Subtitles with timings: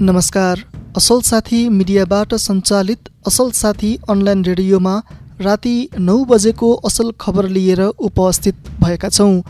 [0.00, 0.58] नमस्कार।
[0.96, 4.96] असल साथी मिडियाबाट सञ्चालित असल साथी अनलाइन रेडियोमा
[5.44, 9.40] राति नौ बजेको असल खबर लिएर उपस्थित भएका छौँ।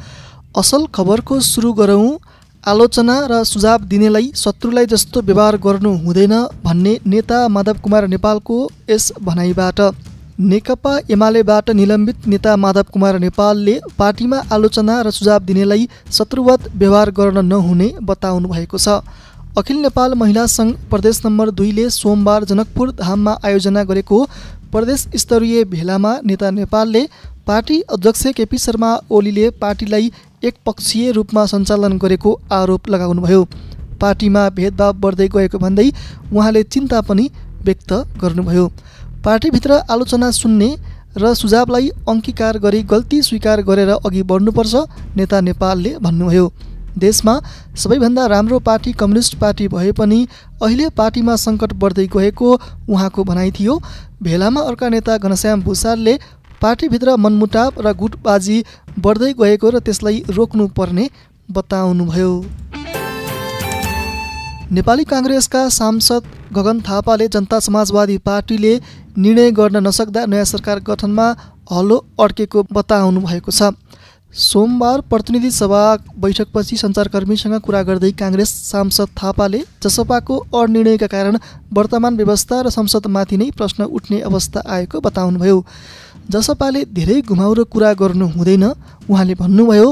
[0.59, 2.17] असल खबरको सुरु गरौँ।
[2.65, 6.35] आलोचना र सुझाव दिनेलाई शत्रुलाई जस्तो व्यवहार गर्नु हुँदैन
[6.65, 9.81] भन्ने नेता माधव कुमार नेपालको यस भनाइबाट।
[10.39, 17.45] नेकपा एमालेबाट निलम्बित नेता माधव कुमार नेपालले पार्टीमा आलोचना र सुझाव दिनेलाई शत्रुवत व्यवहार गर्न
[17.47, 19.01] नहुने बताउनु भएको छ।
[19.59, 24.19] अखिल नेपाल महिला सङ्घ प्रदेश नम्बर दुईले सोमबार जनकपुर धाममा आयोजना गरेको
[24.73, 27.03] प्रदेश स्तरीय भेलामा नेता नेपालले
[27.47, 30.11] पार्टी अध्यक्ष केपी शर्मा ओलीले पार्टीलाई
[30.51, 33.41] एकपक्षीय रूपमा सञ्चालन गरेको आरोप लगाउनुभयो।
[34.01, 35.89] पार्टीमा भेदभाव बढ्दै गएको भन्दै
[36.35, 37.29] उहाँले चिन्ता पनि
[37.65, 38.69] व्यक्त गर्नुभयो।
[39.25, 40.71] पार्टीभित्र आलोचना सुन्ने
[41.17, 46.49] र सुझावलाई अङ्गीकार गरी गल्ती स्वीकार गरेर अघि बढ्नुपर्छ नेता नेपालले भन्नुभयो।
[46.99, 47.35] देशमा
[47.77, 50.21] सबैभन्दा राम्रो पार्टी कम्युनिस्ट पार्टी भए पनि
[50.63, 52.53] अहिले पार्टीमा सङ्कट बढ्दै गएको
[52.89, 53.81] उहाँको भनाइ थियो।
[54.23, 56.19] भेलामा अर्का नेता घनश्याम भूषालले
[56.63, 58.59] पार्टीभित्र मनमुटाव र गुटबाजी
[58.99, 61.09] बढ्दै गएको र त्यसलाई रोक्नुपर्ने
[61.49, 62.33] बताउनुभयो।
[64.73, 68.73] नेपाली काङ्ग्रेसका सांसद गगन थापाले जनता समाजवादी पार्टीले
[69.19, 71.27] निर्णय गर्न नसक्दा नयाँ सरकार गठनमा
[71.73, 73.71] हलो अड्केको बताउनु भएको छ।
[74.37, 75.83] सोमबार प्रतिनिधि सभा
[76.21, 81.39] बैठकपछि सञ्चारकर्मीसँग कुरा गर्दै काङ्ग्रेस सांसद थापाले जसपाको अनिर्णयका कारण
[81.73, 85.57] वर्तमान व्यवस्था र संसदमाथि नै प्रश्न उठ्ने अवस्था आएको बताउनुभयो।
[86.31, 88.65] जसपाले धेरै घुमाउरो कुरा गर्नु हुँदैन
[89.09, 89.89] उहाँले भन्नुभयो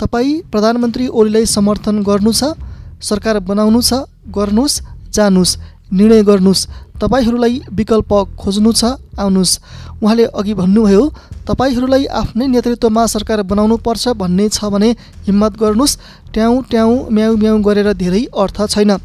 [0.00, 2.54] तपाईँ प्रधानमन्त्री ओलीलाई समर्थन गर्नु छ
[3.02, 5.58] सरकार बनाउनु छ गर्नुहोस् जानुहोस्
[5.90, 6.68] निर्णय गर्नुहोस्
[7.00, 8.84] तपाईँहरूलाई विकल्प खोज्नु छ
[9.18, 9.58] आउनुहोस्।
[10.02, 11.02] उहाँले अघि भन्नुभयो
[11.48, 14.90] तपाईँहरूलाई आफ्नै नेतृत्वमा सरकार बनाउनु पर्छ भन्ने छ भने
[15.26, 15.98] हिम्मत गर्नुहोस्
[16.34, 18.96] ट्याउ ट्याउ म्याउ म्याउ गरेर धेरै अर्थ छैन।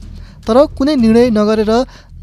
[0.48, 1.72] तर कुनै निर्णय नगरेर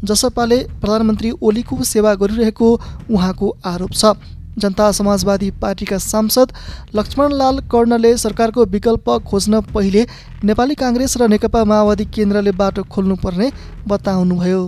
[0.03, 2.69] जसपाले प्रधानमन्त्री ओलीको सेवा गरिरहेको
[3.09, 4.13] उहाँको आरोप छ।
[4.59, 6.47] जनता समाजवादी पार्टीका सांसद
[6.95, 10.05] लक्ष्मणलाल कर्णले सरकारको विकल्प खोज्न पहिले
[10.43, 13.47] नेपाली काङ्ग्रेस र नेकपा माओवादी केन्द्रले बाटो खोल्नुपर्ने
[13.87, 14.61] बताउनुभयो।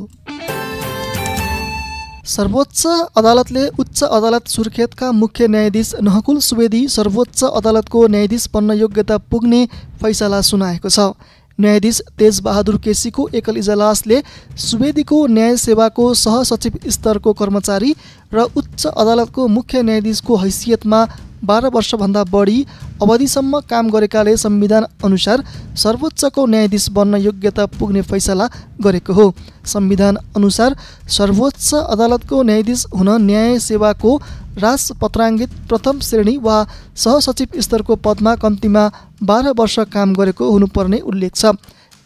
[2.24, 2.86] सर्वोच्च
[3.18, 9.60] अदालतले उच्च अदालत सुर्खेतका मुख्य न्यायाधीश नहकुल सुवेदी सर्वोच्च अदालतको न्यायाधीश बन्न योग्यता पुग्ने
[10.02, 11.12] फैसला सुनाएको छ।
[11.60, 14.22] न्यायाधीश तेजबहादुर केसीको एकल इजलासले
[14.58, 17.92] सुवेदीको न्याय सेवाको सहसचिव स्तरको कर्मचारी
[18.32, 21.06] र उच्च अदालतको मुख्य न्यायाधीशको हैसियतमा
[21.46, 22.66] बाह्र वर्षभन्दा बढी
[23.02, 25.44] अवधिसम्म काम गरेकाले संविधान अनुसार
[25.78, 28.48] सर्वोच्चको न्यायाधीश बन्न योग्यता पुग्ने फैसला
[28.82, 29.34] गरेको हो।
[29.66, 30.76] संविधान अनुसार
[31.10, 34.18] सर्वोच्च अदालतको न्यायाधीश हुन न्याय सेवाको
[34.58, 36.58] राजपत्राङ्गित प्रथम श्रेणी वा
[36.96, 38.90] सहसचिव स्तरको पदमा कम्तीमा
[39.24, 41.56] बाह्र वर्ष काम गरेको हुनुपर्ने उल्लेख छ।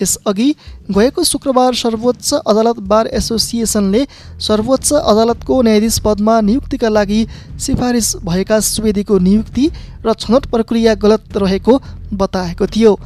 [0.02, 0.50] यसअघि
[0.92, 4.06] गएको शुक्रबार सर्वोच्च अदालत बार एसोसिएसनले
[4.48, 7.26] सर्वोच्च अदालतको न्यायाधीश पदमा नियुक्तिका लागि
[7.60, 9.70] सिफारिस भएका सुवेदीको नियुक्ति
[10.06, 11.80] र छनौट प्रक्रिया गलत रहेको
[12.14, 12.98] बताएको थियो।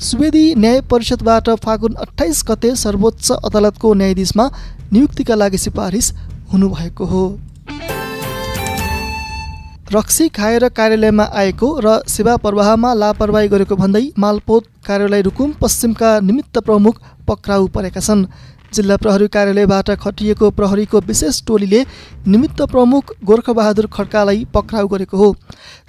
[0.00, 4.50] सुवेदी न्याय परिषदबाट फागुन अठाइस गते सर्वोच्च अदालतको न्यायाधीशमा
[4.92, 6.12] नियुक्तिका लागि सिफारिस
[6.52, 7.24] हुनुभएको हो।
[9.92, 16.58] रक्सी खाएर कार्यालयमा आएको र सेवा प्रवाहमा लापरवाही गरेको भन्दै मालपोत कार्यालय रुकुम पश्चिमका निमित्त
[16.60, 18.24] प्रमुख पक्राउ परेका छन्।
[18.70, 21.80] जिल्ला प्रहरी कार्यालयबाट खटिएको प्रहरीको विशेष टोलीले
[22.24, 25.34] निमित्त प्रमुख गोर्खबहादुर खड्कालाई पक्राउ गरेको हो।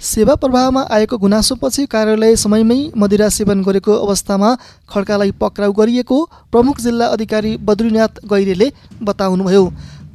[0.02, 4.50] सेवा प्रवाहमा आएको गुनासोपछि कार्यालय समयमै मदिरा सेवन गरेको अवस्थामा
[4.90, 6.18] खड्कालाई पक्राउ गरिएको
[6.52, 9.64] प्रमुख जिल्ला अधिकारी बद्रीनाथ गैरेले बताउनुभयो।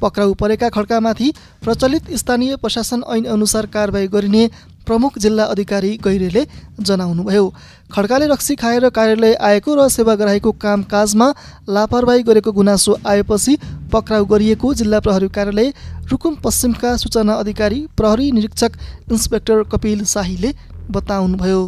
[0.01, 1.31] पक्राउ परेका खड्कामाथि
[1.63, 4.49] प्रचलित स्थानीय प्रशासन ऐन अनुसार कारवाही गरिने
[4.85, 6.45] प्रमुख जिल्ला अधिकारी गैरेले
[6.79, 7.53] जनाउनुभयो।
[7.91, 11.27] खड्काले रक्सी खाएर कार्यालय आएको र सेवाग्राहीको कामकाजमा
[11.69, 13.57] लापरवाही गरेको गुनासो आएपछि
[13.91, 15.73] पक्राउ गरिएको जिल्ला प्रहरी कार्यालय
[16.11, 18.71] रुकुम पश्चिमका सूचना अधिकारी प्रहरी निरीक्षक
[19.11, 20.53] इन्सपेक्टर कपिल शाहीले
[20.91, 21.61] बताउनुभयो।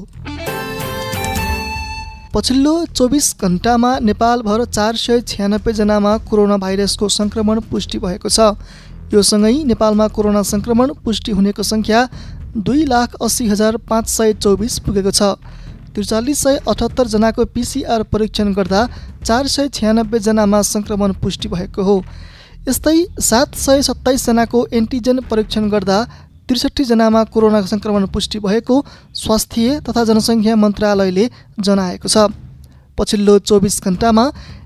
[2.34, 8.54] पछिल्लो चौबिस घन्टामा नेपालभर चार सय छ्यानब्बेजनामा कोरोना भाइरसको सङ्क्रमण पुष्टि भएको छ।
[9.14, 12.02] यो सँगै नेपालमा कोरोना सङ्क्रमण पुष्टि हुनेको सङ्ख्या
[12.68, 15.22] दुई लाख अस्सी हजार पाँच सय चौबिस पुगेको छ।
[15.96, 18.86] त्रिचालिस सय अठहत्तरजनाको पिसिआर परीक्षण गर्दा
[19.26, 21.98] चार सय छ्यानब्बेजनामा सङ्क्रमण पुष्टि भएको हो।
[22.70, 25.98] यस्तै सात सय सत्ताइसजनाको एन्टिजेन परीक्षण गर्दा
[26.50, 28.76] त्रिसठीजनामा कोरोना सङ्क्रमण पुष्टि भएको
[29.16, 31.26] स्वास्थ्य तथा जनसङ्ख्या मन्त्रालयले
[31.62, 32.34] जनाएको छ।
[32.98, 34.24] पछिल्लो चौबिस घन्टामा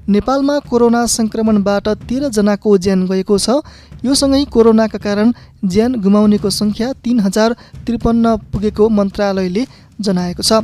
[0.09, 3.59] नेपालमा कोरोना सङ्क्रमणबाट तेह्रजनाको ज्यान गएको छ।
[4.05, 5.27] यो सँगै कोरोनाका कारण
[5.63, 9.63] ज्यान गुमाउनेको सङ्ख्या तिन हजार त्रिपन्न पुगेको मन्त्रालयले
[10.01, 10.63] जनाएको छ।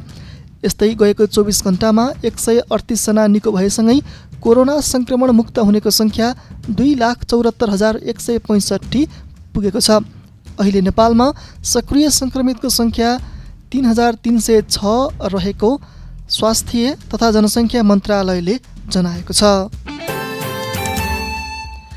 [0.65, 3.97] यस्तै गएको चौबिस घन्टामा एक सय अडतिसजना निको भएसँगै
[4.43, 6.27] कोरोना सङ्क्रमण मुक्त हुनेको सङ्ख्या
[6.79, 9.01] दुई लाख चौरात्तर हजार एक सय पैँसठी
[9.53, 10.01] पुगेको छ।
[10.59, 11.27] अहिले नेपालमा
[11.73, 13.09] सक्रिय सङ्क्रमितको सङ्ख्या
[13.71, 14.79] तिन हजार तिन सय छ
[15.33, 15.69] रहेको
[16.37, 18.55] स्वास्थ्य तथा जनसङ्ख्या मन्त्रालयले
[18.93, 19.43] जनाएको छ।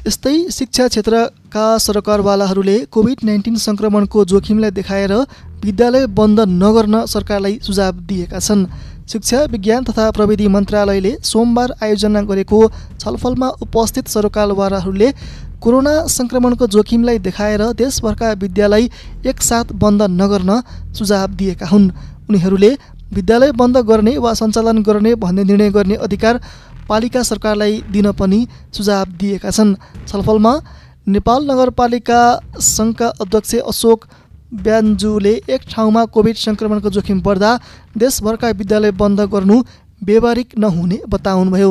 [0.07, 5.13] यस्तै शिक्षा क्षेत्रका सरकारवालाहरूले कोभिड नाइन्टिन सङ्क्रमणको जोखिमलाई देखाएर
[5.65, 8.67] विद्यालय बन्द नगर्न सरकारलाई सुझाव दिएका छन्।
[9.13, 12.59] शिक्षा विज्ञान तथा प्रविधि मन्त्रालयले सोमबार आयोजना गरेको
[13.01, 15.09] छलफलमा उपस्थित सरकारवालाहरूले
[15.63, 18.85] कोरोना सङ्क्रमणको जोखिमलाई देखाएर देशभरका विद्यालय
[19.31, 20.51] एकसाथ बन्द नगर्न
[20.99, 21.91] सुझाव दिएका हुन्।
[22.29, 22.71] उनीहरूले
[23.15, 26.41] विद्यालय बन्द गर्ने वा सञ्चालन गर्ने भन्ने निर्णय गर्ने अधिकार
[26.89, 28.41] पालिका सरकारलाई दिन पनि
[28.75, 29.75] सुझाव दिएका छन्।
[30.09, 30.55] छलफलमा
[31.09, 32.21] नेपाल नगरपालिका
[32.67, 34.07] सङ्घका अध्यक्ष अशोक
[34.65, 37.51] ब्यान्जुले एक ठाउँमा कोभिड सङ्क्रमणको जोखिम बढ्दा
[37.97, 39.57] देशभरका विद्यालय बन्द गर्नु
[40.05, 41.71] व्यवहारिक नहुने बताउनुभयो।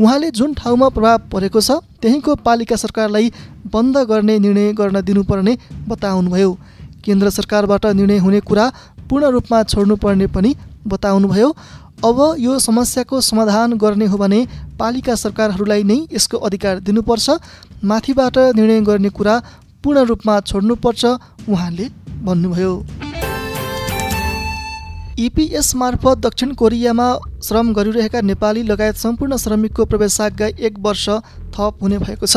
[0.00, 1.70] उहाँले जुन ठाउँमा प्रभाव परेको छ
[2.02, 3.32] त्यहीँको पालिका सरकारलाई
[3.72, 5.56] बन्द गर्ने निर्णय गर्न दिनुपर्ने
[5.88, 6.52] बताउनुभयो।
[7.04, 8.70] केन्द्र सरकारबाट निर्णय हुने कुरा
[9.10, 10.54] पूर्ण रूपमा छोड्नुपर्ने पनि
[10.86, 11.48] बताउनुभयो।
[12.04, 14.46] अब यो समस्याको समाधान गर्ने हो भने
[14.78, 17.30] पालिका सरकारहरूलाई नै यसको अधिकार दिनुपर्छ।
[17.84, 19.34] माथिबाट निर्णय गर्ने कुरा
[19.84, 21.04] पूर्ण रूपमा छोड्नुपर्छ
[21.48, 21.88] उहाँले
[22.22, 23.07] भन्नुभयो।
[25.18, 27.06] इपिएस मार्फत दक्षिण कोरियामा
[27.42, 31.08] श्रम गरिरहेका नेपाली लगायत सम्पूर्ण श्रमिकको प्रवेशाज्ञा एक वर्ष
[31.54, 32.36] थप हुने भएको छ।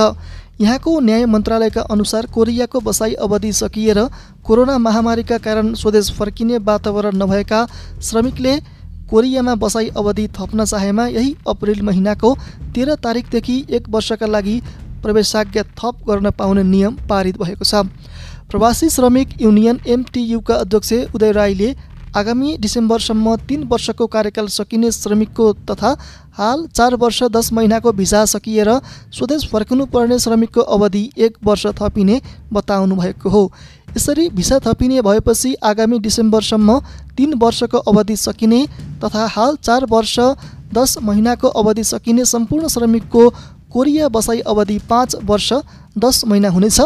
[0.62, 4.00] यहाँको न्याय मन्त्रालयका अनुसार कोरियाको बसाई अवधि सकिएर
[4.44, 7.66] कोरोना महामारीका कारण स्वदेश फर्किने वातावरण नभएका
[8.01, 8.57] श्रमिकले
[9.12, 12.36] कोरियामा बसाई अवधि थप्न चाहेमा यही अप्रेल महिनाको
[12.74, 14.62] तेह्र तारिकदेखि एक वर्षका लागि
[15.04, 17.86] प्रवेशाज्ञा थप गर्न पाउने नियम पारित भएको छ।
[18.50, 21.74] प्रवासी श्रमिक युनियन एमटियुका अध्यक्ष उदय राईले
[22.18, 25.96] आगामी डिसेम्बरसम्म तिन वर्षको कार्यकाल सकिने श्रमिकको तथा
[26.34, 28.69] हाल चार वर्ष दस महिनाको भिसा सकिएर
[29.16, 32.22] स्वदेश फर्किनु पर्ने श्रमिकको अवधि एक वर्ष थपिने
[32.54, 33.52] बताउनु भएको हो।
[33.98, 36.80] यसरी भिसा थपिने भएपछि आगामी डिसेम्बरसम्म
[37.18, 38.66] तिन वर्षको अवधि सकिने
[39.04, 40.19] तथा हाल चार वर्ष
[40.74, 43.30] दस महिनाको अवधि सकिने सम्पूर्ण श्रमिकको
[43.72, 45.54] कोरिया बसाई अवधि पाँच वर्ष
[45.98, 46.80] दस महिना हुनेछ।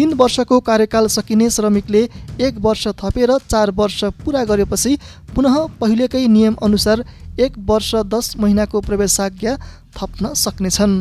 [0.00, 2.00] तिन वर्षको कार्यकाल सकिने श्रमिकले
[2.40, 4.96] एक वर्ष थपेर चार वर्ष पुरा गरेपछि
[5.36, 7.02] पुनः पहिलेकै नियमअनुसार
[7.38, 9.56] एक वर्ष दस महिनाको प्रवेशाज्ञा
[9.96, 10.94] थप्न सक्नेछन्।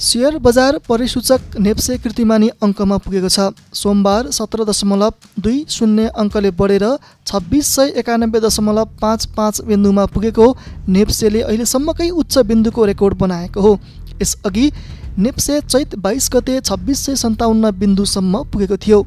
[0.00, 6.88] सेयर बजार परिसूचक नेप्से कृतिमानी अङ्कमा पुगेको छ। सोमबार सत्र दशमलव दुई शून्य अङ्कले बढेर
[7.26, 10.52] छब्बिस सय एकानब्बे दशमलव पाँच पाँच बिन्दुमा पुगेको
[10.88, 13.78] नेप्सेले अहिलेसम्मकै उच्च बिन्दुको रेकर्ड बनाएको हो।
[14.22, 14.70] यसअघि
[15.18, 18.98] नेप्से चैत बाइस गते छब्बिस सय सन्ताउन्न बिन्दुसम्म पुगेको थियो।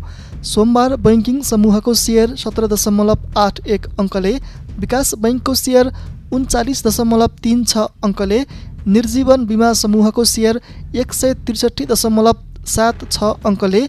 [0.44, 4.32] सोमबार बैङ्किङ समूहको सेयर सत्र दशमलव आठ एक अङ्कले
[4.80, 5.92] विकास बैङ्कको सेयर
[6.34, 8.40] उन्चालिस दशमलव तिन छ अङ्कले
[8.96, 10.62] निर्जीवन बिमा समूहको सेयर
[11.04, 12.42] एक सय त्रिसठी दशमलव
[12.74, 13.84] सात छ अङ्कले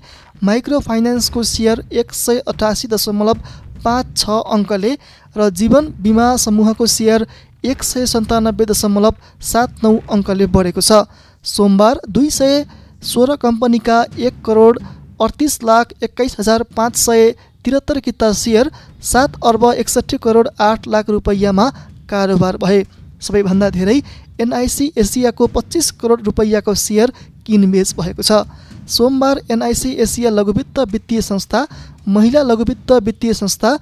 [0.50, 3.49] माइक्रो फाइनेन्सको सेयर एक सय अठासी दशमलव
[3.87, 4.93] पाँच छ अङ्कले
[5.37, 7.26] र जीवन बिमा समूहको सेयर
[7.72, 11.02] एक सय सन्तानब्बे दशमलव सात नौ अङ्कले बढेको छ।
[11.45, 12.65] सोमबार दुई सय
[13.03, 14.79] सोह्र कम्पनीका एक करोड
[15.23, 17.31] अडतिस लाख एक्काइस हजार पाँच सय
[17.65, 18.71] त्रिहत्तर किता सेयर
[19.03, 21.69] सात अर्ब एकसट्ठी करोड आठ लाख रुपैयाँमा
[22.11, 22.85] कारोबार भए।
[23.20, 24.01] सबैभन्दा धेरै
[24.41, 27.13] एनआइसी एसियाको पच्चिस करोड रुपैयाँको सेयर
[27.47, 28.44] किनबेच भएको छ।
[28.89, 31.67] सोमबार एनआइसी एसिया लघुवित्त वित्तीय संस्था
[32.09, 33.79] महिला लघुवित्त वित्तीय संस्था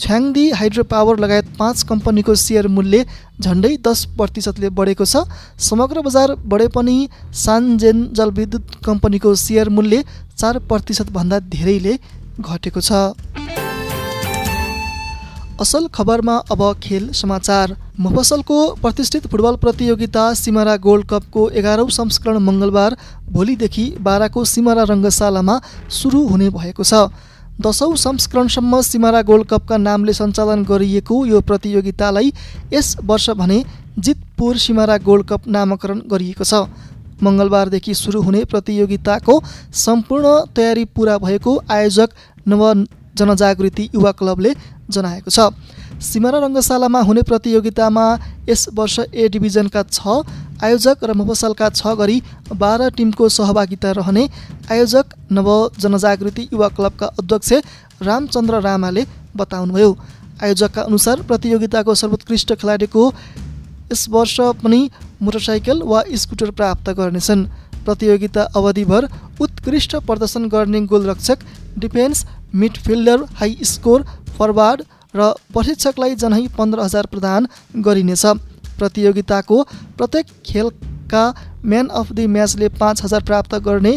[0.00, 3.04] छ्याङदी हाइड्रो पावर लगायत पाँच कम्पनीको सेयर मूल्य
[3.40, 5.24] झन्डै दस प्रतिशतले बढेको छ।
[5.60, 6.96] समग्र बजार बढे पनि
[7.34, 10.04] सानजेन जलविद्युत कम्पनीको सेयर मूल्य
[10.36, 11.94] चार प्रतिशतभन्दा धेरैले
[12.40, 12.92] घटेको छ।
[15.60, 22.96] असल खबरमा अब खेल समाचार। मफसलको प्रतिष्ठित फुटबल प्रतियोगिता सिमारा गोल्ड कपको एघारौँ संस्करण मङ्गलबार
[23.32, 25.56] भोलिदेखि बाह्रको सिमारा रङ्गशालामा
[25.98, 27.08] सुरु हुने भएको छ।
[27.56, 32.32] दसौँ संस्करणसम्म सिमारा गोल्ड कपका नामले सञ्चालन गरिएको यो प्रतियोगितालाई
[32.72, 33.62] यस वर्ष भने
[33.98, 36.68] जितपुर सिमारा गोल्ड कप नामाकरण गरिएको छ।
[37.22, 39.34] मङ्गलबारदेखि सुरु हुने प्रतियोगिताको
[39.74, 42.08] सम्पूर्ण तयारी पुरा भएको आयोजक
[42.48, 42.62] नव
[43.16, 44.54] जनजागृति युवा क्लबले
[44.90, 45.48] जनाएको छ।
[46.02, 48.04] सिमारा रङ्गशालामा हुने प्रतियोगितामा
[48.48, 50.16] यस वर्ष ए डिभिजनका छ
[50.64, 52.16] आयोजक र मफसलका छ गरी
[52.54, 54.24] बाह्र टिमको सहभागिता रहने
[54.70, 55.48] आयोजक नव
[55.78, 57.52] जनजागृति युवा क्लबका अध्यक्ष
[58.02, 59.04] रामचन्द्र रामाले
[59.36, 59.90] बताउनुभयो।
[60.42, 63.04] आयोजकका अनुसार प्रतियोगिताको सर्वोत्कृष्ट खेलाडीको
[63.92, 64.80] यस वर्ष पनि
[65.22, 67.46] मोटरसाइकल वा स्कुटर प्राप्त गर्नेछन्।
[67.86, 69.08] प्रतियोगिता अवधिभर
[69.40, 71.38] उत्कृष्ट प्रदर्शन गर्ने गोलरक्षक
[71.78, 72.24] defence
[72.54, 74.04] midfielder high score
[74.38, 74.82] forward
[75.16, 77.46] र प्रशिक्षकलाई जनै पन्ध्र हजार प्रदान
[77.80, 78.24] गरिनेछ।
[78.78, 79.62] प्रतियोगिताको
[79.98, 81.22] प्रत्येक खेलका
[81.64, 83.92] म्यान अफ द म्याचले पाँच हजार प्राप्त गर्ने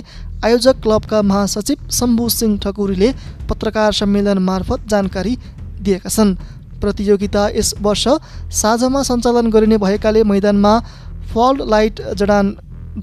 [0.46, 3.10] आयोजक क्लबका महासचिव शम्भु सिंह ठकुरीले
[3.50, 5.36] पत्रकार सम्मेलन मार्फत जानकारी
[5.84, 6.36] दिएका छन्।
[6.82, 8.08] प्रतियोगिता यस वर्ष
[8.56, 10.74] साँझमा सञ्चालन गरिने भएकाले मैदानमा
[11.34, 12.56] फल्ड लाइट जडान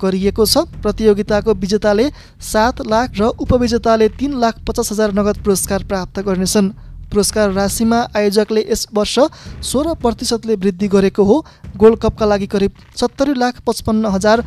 [0.02, 2.06] गरिएको छ। प्रतियोगिताको विजेताले
[2.42, 6.72] सात लाख र उपविजेताले तिन लाख पचास हजार नगद पुरस्कार प्राप्त गर्नेछन्।
[7.06, 9.18] पुरस्कार राशिमा आयोजकले यस वर्ष
[9.62, 11.36] सोह्र प्रतिशतले वृद्धि गरेको हो।
[11.76, 14.44] गोल्ड कपका लागि करिब सत्तरी लाख पचपन्न हजार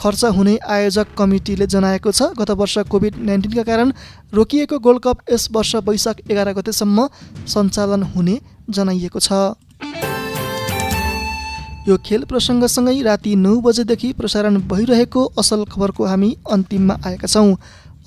[0.00, 3.92] खर्च हुने आयोजक कमिटीले जनाएको छ। गत वर्ष कोभिड नाइन्टिनका कारण
[4.32, 7.08] रोकिएको गोल्ड कप यस वर्ष वैशाख एघार गतेसम्म
[7.46, 8.38] सञ्चालन हुने
[8.70, 9.32] जनाइएको छ।
[11.88, 17.54] यो खेल प्रसङ्गसँगै राति नौ बजेदेखि प्रसारण भइरहेको असल खबरको हामी अन्तिममा आएका छौँ।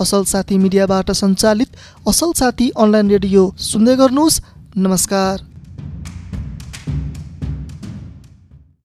[0.01, 4.41] असल साथी मिडियाबाट सञ्चालित असल साथी अनलाइन रेडियो सुन्दै गर्नुहोस्।
[4.75, 5.52] नमस्कार।